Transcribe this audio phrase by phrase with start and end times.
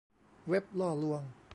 [0.49, 1.21] เว็บล่อลวง